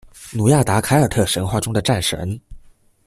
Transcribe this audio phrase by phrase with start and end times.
[0.33, 2.41] 努亚达凯尔特神话中的战神。